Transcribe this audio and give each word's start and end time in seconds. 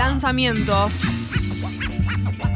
lanzamientos. 0.00 0.94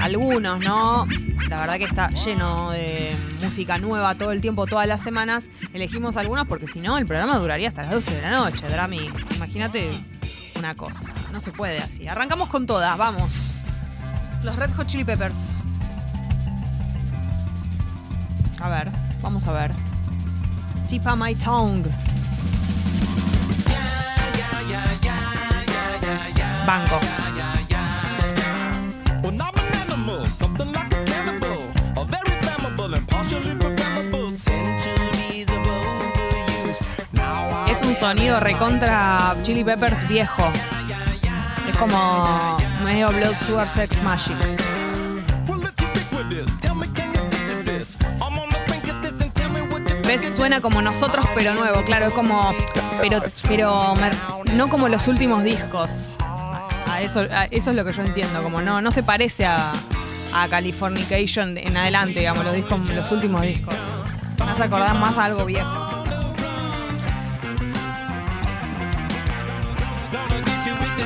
Algunos, 0.01 0.65
¿no? 0.65 1.07
La 1.51 1.61
verdad 1.61 1.77
que 1.77 1.85
está 1.85 2.09
lleno 2.11 2.71
de 2.71 3.15
música 3.43 3.77
nueva 3.77 4.15
todo 4.15 4.33
el 4.33 4.41
tiempo, 4.41 4.67
todas 4.67 4.89
las 4.89 5.03
semanas. 5.03 5.51
Elegimos 5.75 6.17
algunos 6.17 6.49
porque 6.49 6.67
si 6.67 6.81
no, 6.81 6.97
el 6.97 7.07
programa 7.07 7.39
duraría 7.39 7.69
hasta 7.69 7.83
las 7.83 7.91
12 7.91 8.15
de 8.15 8.23
la 8.23 8.31
noche, 8.31 8.67
Drami. 8.67 9.11
Imagínate 9.37 9.91
una 10.59 10.75
cosa. 10.75 11.13
No 11.33 11.41
se 11.41 11.53
puede 11.53 11.81
así. 11.81 12.09
Arrancamos 12.09 12.49
con 12.49 12.65
todas, 12.65 12.97
vamos. 12.97 13.31
Los 14.43 14.57
Red 14.57 14.71
Hot 14.77 14.87
Chili 14.87 15.05
Peppers. 15.05 15.37
A 18.59 18.71
ver, 18.71 18.89
vamos 19.21 19.47
a 19.47 19.53
ver. 19.53 19.71
Tip 20.89 21.07
of 21.07 21.19
my 21.19 21.35
tongue. 21.35 21.85
Banco. 23.65 24.75
Well, 24.75 24.89
I'm 24.89 24.94
an 29.57 29.75
animal, 29.83 30.27
something 30.29 30.73
like 30.73 30.93
a 30.93 31.05
cannibal. 31.05 31.59
A 31.97 32.05
very 32.05 32.31
flammable 32.41 32.97
and 32.97 33.07
partially 33.09 33.55
programmable. 33.55 34.37
Centuries 34.37 35.49
of 35.49 35.67
overuse. 35.67 37.13
Now 37.13 37.67
I 37.67 37.71
Es 37.71 37.83
un 37.83 37.95
sonido 37.97 38.41
recontra 38.41 39.35
Chili 39.43 39.65
Peppers 39.65 40.09
viejo. 40.09 40.51
Es 41.69 41.77
como 41.77 42.57
medio 42.83 43.11
Blood 43.11 43.35
Sugar 43.47 43.69
Sex 43.69 44.03
Magic. 44.03 44.37
¿Ves? 50.07 50.35
Suena 50.37 50.61
como 50.61 50.83
nosotros, 50.83 51.27
pero 51.35 51.55
nuevo, 51.55 51.83
claro, 51.85 52.07
es 52.07 52.15
como. 52.15 52.55
Pero, 53.01 53.23
pero 53.49 53.95
no 54.53 54.69
como 54.69 54.89
los 54.89 55.09
últimos 55.09 55.43
discos. 55.43 56.14
A 57.05 57.07
eso, 57.07 57.21
a 57.21 57.45
eso 57.45 57.71
es 57.71 57.77
lo 57.77 57.85
que 57.85 57.93
yo 57.93 58.03
entiendo, 58.03 58.43
como 58.43 58.63
no, 58.63 58.81
no 58.81 58.91
se 58.91 59.03
parece 59.03 59.45
a, 59.45 59.73
a 60.33 60.49
Californication 60.49 61.59
en 61.59 61.77
adelante, 61.77 62.21
digamos, 62.21 62.43
los 62.47 62.55
discos, 62.55 62.89
los 62.89 63.13
últimos 63.13 63.43
discos. 63.43 63.75
Me 64.39 64.51
hace 64.51 64.63
acordar 64.63 64.95
más 64.95 65.19
a 65.19 65.27
algo 65.27 65.45
viejo. 65.45 65.69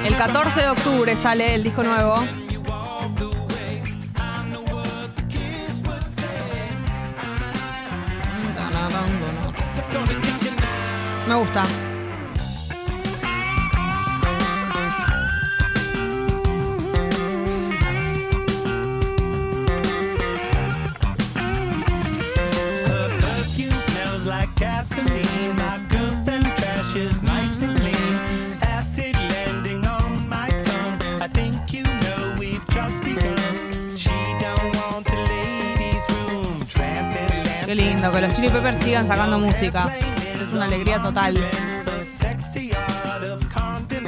El 0.05 0.15
14 0.15 0.61
de 0.61 0.69
octubre 0.69 1.17
sale 1.17 1.57
el 1.57 1.65
disco 1.65 1.83
nuevo. 1.83 2.15
Me 11.27 11.35
gusta. 11.35 11.88
Qué 37.69 37.75
lindo, 37.75 38.11
que 38.11 38.23
los 38.23 38.33
Chili 38.33 38.49
Peppers 38.49 38.83
sigan 38.83 39.07
sacando 39.07 39.39
música. 39.39 39.95
Es 40.41 40.55
una 40.55 40.65
alegría 40.65 41.03
total. 41.03 41.35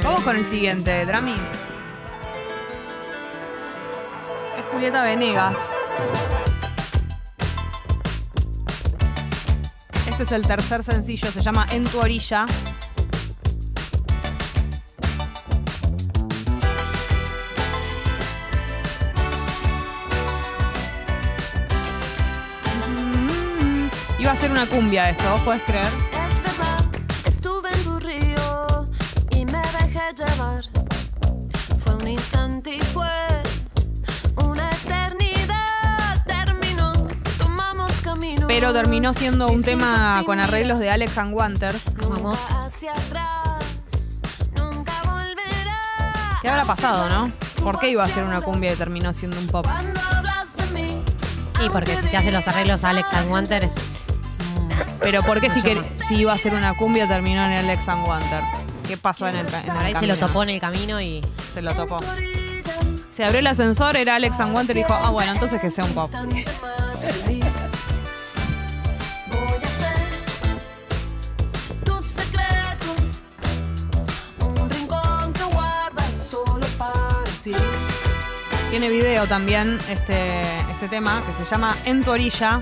Vamos 0.03 0.23
con 0.23 0.35
el 0.35 0.45
siguiente, 0.47 1.05
Drami. 1.05 1.35
Es 4.57 4.63
Julieta 4.71 5.03
Venegas. 5.03 5.55
Este 10.09 10.23
es 10.23 10.31
el 10.31 10.41
tercer 10.41 10.83
sencillo, 10.83 11.31
se 11.31 11.43
llama 11.43 11.67
En 11.69 11.83
tu 11.83 11.99
orilla. 11.99 12.47
Iba 24.31 24.37
a 24.37 24.41
ser 24.41 24.51
una 24.51 24.65
cumbia 24.65 25.09
esto, 25.09 25.29
¿vos 25.29 25.41
podés 25.41 25.61
creer? 25.63 25.91
Es 26.29 26.41
verdad, 26.41 26.85
estuve 27.25 27.69
en 27.69 27.83
tu 27.83 27.99
río 27.99 28.89
y 29.31 29.43
me 29.43 29.57
dejé 29.57 29.99
llevar. 30.15 30.63
Fue 31.83 31.95
un 31.95 32.07
instante 32.07 32.77
y 32.77 32.79
fue 32.79 33.09
una 34.37 34.69
eternidad. 34.69 36.23
Terminó, 36.25 36.93
tomamos 37.37 37.91
camino. 37.99 38.47
Pero 38.47 38.71
terminó 38.71 39.11
siendo 39.11 39.47
un 39.47 39.63
tema 39.63 40.23
con 40.25 40.39
arreglos 40.39 40.79
de 40.79 40.89
Alex 40.89 41.17
and 41.17 41.33
Wanter. 41.33 41.75
Vamos. 42.07 42.39
Hacia 42.51 42.93
atrás, 42.93 44.21
nunca 44.55 44.93
volverá. 45.03 46.39
¿Qué 46.41 46.47
habrá 46.47 46.63
pasado, 46.63 47.09
no? 47.09 47.29
¿Por 47.61 47.79
qué 47.79 47.89
iba 47.89 48.05
a 48.05 48.07
ser 48.07 48.23
una 48.23 48.39
cumbia 48.39 48.71
y 48.71 48.77
terminó 48.77 49.11
siendo 49.11 49.37
un 49.37 49.47
pop? 49.47 49.67
Y 51.65 51.69
porque 51.69 51.97
si 51.97 52.07
te 52.07 52.15
hace 52.15 52.31
los 52.31 52.47
arreglos 52.47 52.85
Alex 52.85 53.13
and 53.13 53.29
Wanter 53.29 53.65
es. 53.65 53.90
Pero 55.01 55.23
¿por 55.23 55.41
qué 55.41 55.49
si, 55.49 55.61
que, 55.61 55.81
si 56.07 56.15
iba 56.15 56.31
a 56.31 56.37
ser 56.37 56.53
una 56.53 56.75
cumbia 56.75 57.07
terminó 57.07 57.43
en 57.43 57.51
el 57.51 57.65
Alex 57.65 57.89
and 57.89 58.07
Wanter? 58.07 58.41
¿Qué 58.87 58.97
pasó 58.97 59.27
en 59.27 59.35
el, 59.35 59.47
en 59.47 59.55
el 59.55 59.61
Por 59.65 59.77
ahí 59.77 59.95
se 59.95 60.07
lo 60.07 60.15
topó 60.15 60.43
en 60.43 60.49
el 60.49 60.59
camino 60.59 61.01
y. 61.01 61.21
Se 61.53 61.61
lo 61.61 61.73
topó. 61.73 61.99
Se 63.09 63.23
abrió 63.23 63.39
el 63.39 63.47
ascensor, 63.47 63.97
era 63.97 64.15
Alex 64.15 64.39
and 64.39 64.55
Wanter 64.55 64.77
y 64.77 64.79
dijo, 64.81 64.93
ah, 64.93 65.09
bueno, 65.09 65.31
entonces 65.33 65.59
que 65.59 65.71
sea 65.71 65.85
un 65.85 65.93
pop. 65.93 66.11
Tiene 78.69 78.89
video 78.89 79.27
también 79.27 79.77
este, 79.89 80.41
este 80.71 80.87
tema 80.87 81.21
que 81.25 81.33
se 81.33 81.49
llama 81.49 81.75
En 81.83 82.03
tu 82.03 82.11
orilla. 82.11 82.61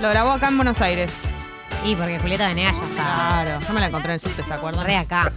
Lo 0.00 0.08
grabó 0.10 0.30
acá 0.30 0.48
en 0.48 0.56
Buenos 0.56 0.80
Aires. 0.80 1.12
Y 1.84 1.94
porque 1.96 2.18
Julieta 2.18 2.48
Venegas 2.48 2.76
ya 2.76 2.84
está. 2.84 3.02
Claro, 3.02 3.60
yo 3.66 3.74
me 3.74 3.80
la 3.80 3.86
encontré 3.86 4.10
en 4.10 4.14
el 4.14 4.20
subte, 4.20 4.42
¿se 4.42 4.52
acuerdan? 4.52 4.86
Re 4.86 4.96
acá. 4.96 5.32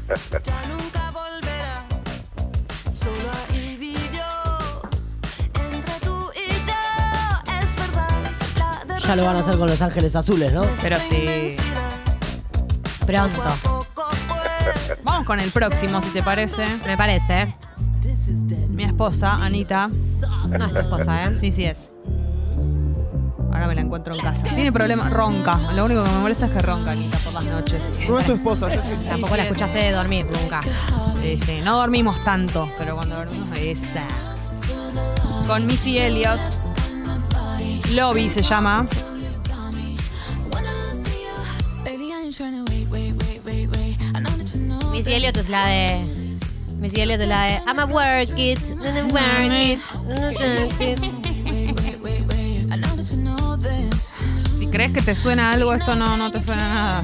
Ya 9.07 9.15
lo 9.15 9.25
van 9.25 9.35
a 9.35 9.39
hacer 9.39 9.57
con 9.57 9.67
Los 9.67 9.81
Ángeles 9.81 10.15
Azules, 10.15 10.53
¿no? 10.53 10.61
Pero 10.81 10.97
sí. 10.99 11.57
Pronto. 13.05 13.43
Vamos 15.03 15.25
con 15.25 15.39
el 15.39 15.51
próximo, 15.51 16.01
si 16.01 16.09
te 16.09 16.23
parece. 16.23 16.65
Me 16.85 16.95
parece. 16.95 17.55
Mi 18.69 18.83
esposa, 18.83 19.33
Anita. 19.33 19.89
No 20.47 20.65
es 20.65 20.71
tu 20.71 20.79
esposa, 20.79 21.25
¿eh? 21.25 21.35
Sí, 21.35 21.51
sí 21.51 21.65
es. 21.65 21.90
La 23.81 23.85
encuentro 23.85 24.13
en 24.13 24.21
casa. 24.21 24.43
Tiene 24.43 24.71
problemas, 24.71 25.09
ronca. 25.09 25.57
Lo 25.73 25.85
único 25.85 26.03
que 26.03 26.09
me 26.11 26.19
molesta 26.19 26.45
es 26.45 26.51
que 26.51 26.59
ronca, 26.59 26.91
Anita, 26.91 27.17
por 27.17 27.33
las 27.33 27.43
noches. 27.43 27.81
No 28.07 28.19
es 28.19 28.27
tu 28.27 28.33
esposa. 28.33 28.67
Tampoco 29.09 29.35
la 29.35 29.43
escuchaste 29.43 29.79
de 29.79 29.91
dormir 29.91 30.27
nunca. 30.27 30.61
Sí. 30.61 31.61
No 31.63 31.77
dormimos 31.77 32.23
tanto, 32.23 32.69
pero 32.77 32.95
cuando 32.95 33.15
dormimos, 33.15 33.49
esa. 33.57 34.05
Con 35.47 35.65
Missy 35.65 35.97
Elliott. 35.97 36.39
Lobby 37.93 38.29
se 38.29 38.43
llama. 38.43 38.85
Missy 44.91 45.13
Elliott 45.13 45.37
es 45.37 45.49
la 45.49 45.65
de. 45.65 46.37
Missy 46.77 47.01
Elliott 47.01 47.21
es 47.21 47.27
la 47.27 47.41
de. 47.45 47.61
I'm 47.65 47.79
a 47.79 47.85
work 47.85 48.37
it. 48.37 48.59
I'm 48.69 48.95
a 48.95 49.11
work 49.11 49.51
it. 49.51 49.79
I'm 49.95 50.11
a 50.11 50.65
work 50.67 50.81
it. 50.81 51.20
Crees 54.81 54.93
que 54.93 55.01
te 55.03 55.15
suena 55.15 55.51
algo, 55.51 55.75
esto 55.75 55.95
no, 55.95 56.17
no 56.17 56.31
te 56.31 56.41
suena 56.41 56.67
nada. 56.67 57.03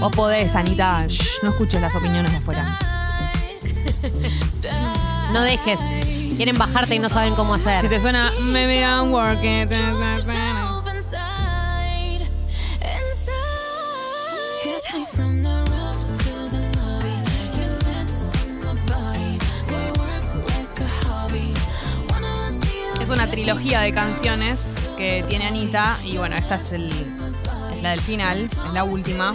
Vos 0.00 0.12
podés, 0.16 0.54
Anita. 0.54 1.06
Shh, 1.06 1.42
no 1.42 1.50
escuches 1.50 1.80
las 1.82 1.94
opiniones 1.94 2.30
de 2.32 2.38
afuera. 2.38 2.78
No 5.32 5.42
dejes. 5.42 5.78
Quieren 6.36 6.56
bajarte 6.56 6.94
y 6.94 6.98
no 6.98 7.10
saben 7.10 7.34
cómo 7.34 7.58
Si 7.58 7.68
hacer. 7.68 7.90
te 7.90 8.00
suena, 8.00 8.32
maybe 8.40 8.80
I'm 8.80 9.12
working. 9.12 9.68
Una 23.12 23.30
trilogía 23.30 23.80
de 23.80 23.92
canciones 23.92 24.60
que 24.96 25.24
tiene 25.28 25.46
Anita 25.46 25.98
y 26.04 26.16
bueno, 26.16 26.36
esta 26.36 26.56
es, 26.56 26.72
el, 26.72 26.90
es 27.76 27.82
la 27.82 27.90
del 27.90 28.00
final, 28.00 28.44
es 28.44 28.72
la 28.72 28.84
última. 28.84 29.32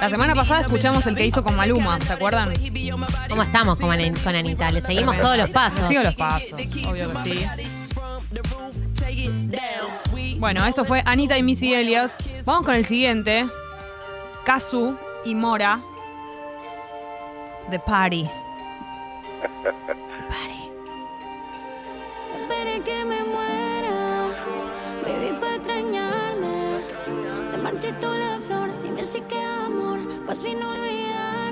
La 0.00 0.10
semana 0.10 0.34
pasada 0.34 0.60
escuchamos 0.62 1.06
el 1.06 1.16
que 1.16 1.26
hizo 1.26 1.42
con 1.42 1.56
Maluma, 1.56 1.98
¿se 2.00 2.12
acuerdan? 2.12 2.52
¿Cómo 3.28 3.42
estamos 3.42 3.78
con, 3.78 3.90
Ani- 3.90 4.12
con 4.12 4.34
Anita? 4.34 4.70
Le 4.70 4.80
seguimos 4.82 5.18
todos 5.20 5.36
los 5.36 5.50
pasos. 5.50 5.88
Sigo 5.88 6.02
los 6.02 6.14
pasos, 6.14 6.52
obvio 6.86 7.10
que 7.12 7.30
sí. 7.30 7.46
Bueno, 10.38 10.64
esto 10.66 10.84
fue 10.84 11.02
Anita 11.04 11.36
y 11.36 11.42
Missy 11.42 11.74
Elliott. 11.74 12.10
Vamos 12.44 12.64
con 12.64 12.74
el 12.74 12.84
siguiente. 12.84 13.48
Kazu 14.44 14.96
y 15.24 15.34
Mora. 15.34 15.82
The 17.70 17.78
Party. 17.80 18.28
Esperé 22.40 22.80
que 22.80 23.04
me 23.04 23.24
muera, 23.24 24.28
baby, 25.04 25.36
para 25.38 25.54
extrañarme. 25.56 26.80
Se 27.46 27.58
marchitó 27.58 28.14
la 28.16 28.40
flor, 28.40 28.70
dime 28.82 29.04
si 29.04 29.20
queda 29.20 29.66
amor, 29.66 29.98
pa' 30.26 30.34
si 30.34 30.54
no 30.54 30.70
olvidarme. 30.72 31.47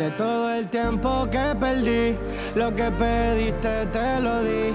De 0.00 0.10
todo 0.12 0.54
el 0.54 0.66
tiempo 0.68 1.28
que 1.30 1.54
perdí, 1.60 2.16
lo 2.54 2.74
que 2.74 2.90
pediste 2.90 3.84
te 3.92 4.20
lo 4.22 4.42
di. 4.42 4.72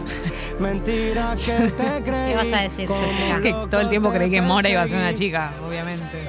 Mentira 0.60 1.36
que 1.36 1.52
te 1.78 2.04
creí. 2.04 2.30
¿Qué 2.30 2.36
vas 2.36 2.54
a 2.54 2.62
decir, 2.62 2.88
Jessica? 2.88 3.42
Que 3.42 3.52
todo 3.68 3.82
el 3.82 3.90
tiempo 3.90 4.12
creí 4.12 4.30
que 4.30 4.42
Mora 4.44 4.70
iba 4.70 4.84
a 4.84 4.88
ser 4.88 4.98
una 5.00 5.16
chica, 5.16 5.52
obviamente. 5.68 6.28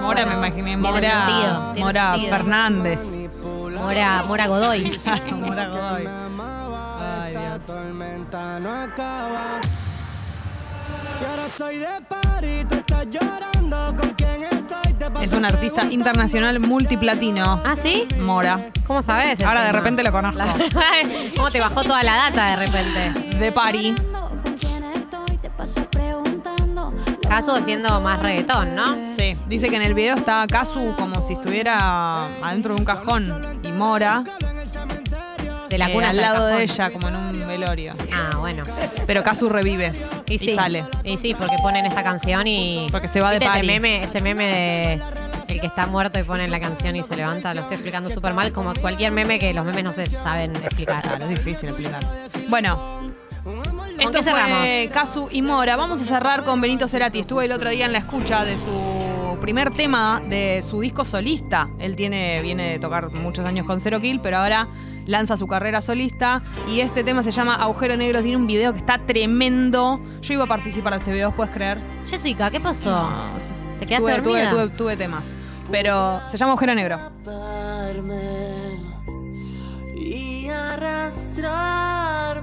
Mora 0.00 0.24
me 0.24 0.34
imaginé, 0.36 0.74
Mora, 0.78 1.00
sentido, 1.02 1.84
Mora 1.84 2.12
sentido. 2.14 2.32
Fernández. 2.34 3.02
Mora, 3.74 4.24
Mora 4.26 4.46
Godoy. 4.46 4.98
Mora 5.32 5.68
Godoy. 5.68 6.08
Ay, 7.20 7.32
Dios. 7.32 7.66
tormenta 7.66 8.58
no 8.58 8.72
acaba. 8.72 9.60
Y 11.20 11.24
ahora 11.26 11.46
estoy 11.46 11.76
de 11.76 12.00
party, 12.08 12.64
tú 12.70 12.74
estás 12.76 13.06
llorando. 13.10 13.94
Es 15.32 15.38
un 15.38 15.46
artista 15.46 15.84
internacional 15.90 16.60
multiplatino. 16.60 17.58
¿Ah, 17.64 17.74
sí? 17.74 18.06
Mora. 18.20 18.70
¿Cómo 18.86 19.00
sabes? 19.00 19.40
Ahora 19.40 19.62
de 19.62 19.68
tema? 19.68 19.78
repente 19.78 20.02
lo 20.02 20.12
conozco. 20.12 20.36
La 20.36 20.54
¿Cómo 21.34 21.50
te 21.50 21.58
bajó 21.58 21.82
toda 21.84 22.02
la 22.02 22.16
data 22.16 22.50
de 22.50 22.56
repente? 22.56 23.12
Pasas 25.56 25.86
preguntando. 25.86 26.92
Caso 27.26 27.54
haciendo 27.54 27.98
más 28.02 28.20
reggaetón, 28.20 28.74
¿no? 28.74 28.94
Sí, 29.16 29.38
dice 29.46 29.70
que 29.70 29.76
en 29.76 29.82
el 29.82 29.94
video 29.94 30.16
está 30.16 30.46
Kazu 30.46 30.94
como 30.98 31.22
si 31.22 31.32
estuviera 31.32 32.26
adentro 32.44 32.74
de 32.74 32.80
un 32.80 32.84
cajón 32.84 33.60
y 33.62 33.68
Mora 33.72 34.24
De 35.70 35.78
la 35.78 35.88
eh, 35.88 35.92
cuna 35.94 36.10
al 36.10 36.16
lado 36.16 36.46
de 36.46 36.64
ella, 36.64 36.90
como 36.90 37.08
en 37.08 37.16
un 37.16 37.41
velorio. 37.58 37.94
Ah, 38.12 38.36
bueno. 38.38 38.64
Pero 39.06 39.22
Kazu 39.22 39.48
revive 39.48 39.92
y, 40.26 40.38
sí. 40.38 40.54
sale. 40.54 40.84
Y 41.04 41.18
sí, 41.18 41.34
porque 41.34 41.56
ponen 41.62 41.86
esta 41.86 42.02
canción 42.02 42.46
y. 42.46 42.86
Porque 42.90 43.08
se 43.08 43.20
va 43.20 43.30
de 43.30 43.38
¿Viste 43.38 43.52
party. 43.52 43.66
Ese 43.66 43.80
meme, 43.80 44.04
ese 44.04 44.20
meme 44.20 44.44
de. 44.44 45.00
El 45.48 45.60
que 45.60 45.66
está 45.66 45.86
muerto 45.86 46.18
y 46.18 46.22
ponen 46.22 46.50
la 46.50 46.60
canción 46.60 46.96
y 46.96 47.02
se 47.02 47.14
levanta, 47.14 47.52
lo 47.52 47.60
estoy 47.60 47.74
explicando 47.74 48.08
súper 48.08 48.32
mal, 48.32 48.52
como 48.52 48.72
cualquier 48.74 49.12
meme 49.12 49.38
que 49.38 49.52
los 49.52 49.66
memes 49.66 49.84
no 49.84 49.92
se 49.92 50.06
saben 50.06 50.56
explicar. 50.56 51.02
Claro, 51.02 51.24
es 51.24 51.30
difícil 51.30 51.68
explicar. 51.68 52.00
Bueno, 52.48 53.12
esto 53.98 54.22
cerramos? 54.22 54.66
Kazu 54.92 55.28
y 55.30 55.42
Mora. 55.42 55.76
Vamos 55.76 56.00
a 56.00 56.04
cerrar 56.04 56.44
con 56.44 56.60
Benito 56.60 56.88
Cerati. 56.88 57.20
Estuve 57.20 57.44
el 57.44 57.52
otro 57.52 57.70
día 57.70 57.86
en 57.86 57.92
la 57.92 57.98
escucha 57.98 58.44
de 58.44 58.56
su 58.56 59.01
primer 59.42 59.74
tema 59.74 60.22
de 60.28 60.62
su 60.62 60.80
disco 60.80 61.04
solista. 61.04 61.68
Él 61.80 61.96
tiene, 61.96 62.40
viene 62.42 62.70
de 62.70 62.78
tocar 62.78 63.10
muchos 63.10 63.44
años 63.44 63.66
con 63.66 63.80
Zero 63.80 64.00
Kill, 64.00 64.20
pero 64.20 64.38
ahora 64.38 64.68
lanza 65.06 65.36
su 65.36 65.48
carrera 65.48 65.82
solista. 65.82 66.42
Y 66.68 66.78
este 66.78 67.02
tema 67.02 67.24
se 67.24 67.32
llama 67.32 67.56
Agujero 67.56 67.96
Negro. 67.96 68.22
Tiene 68.22 68.36
un 68.36 68.46
video 68.46 68.72
que 68.72 68.78
está 68.78 68.98
tremendo. 69.04 70.00
Yo 70.22 70.34
iba 70.34 70.44
a 70.44 70.46
participar 70.46 70.92
de 70.92 70.98
este 71.00 71.10
video, 71.10 71.32
¿puedes 71.32 71.52
creer? 71.52 71.78
Jessica, 72.06 72.52
¿qué 72.52 72.60
pasó? 72.60 72.90
No. 72.90 73.32
¿Te 73.80 73.86
quedaste 73.86 74.04
tuve, 74.04 74.22
tuve, 74.22 74.44
dormida? 74.44 74.50
tuve, 74.50 74.68
tuve 74.76 74.96
temas. 74.96 75.34
Pero 75.72 76.20
se 76.30 76.36
llama 76.36 76.52
Agujero 76.52 76.74
Negro. 76.76 77.00
y 79.96 80.48
arrastrar 80.48 82.42